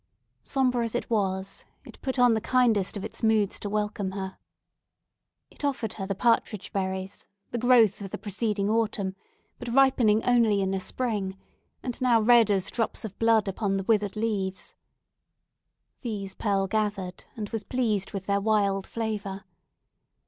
[0.41, 4.39] Sombre as it was, it put on the kindest of its moods to welcome her.
[5.51, 9.15] It offered her the partridge berries, the growth of the preceding autumn,
[9.59, 11.37] but ripening only in the spring,
[11.83, 14.73] and now red as drops of blood upon the withered leaves.
[16.01, 19.43] These Pearl gathered, and was pleased with their wild flavour.